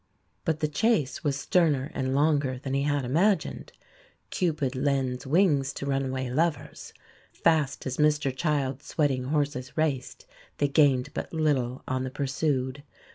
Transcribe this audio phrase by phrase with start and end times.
[0.45, 3.71] But the chase was sterner and longer than he had imagined.
[4.31, 6.91] Cupid lends wings to runaway lovers.
[7.31, 10.25] Fast as Mr Child's sweating horses raced,
[10.57, 12.81] they gained but little on the pursued.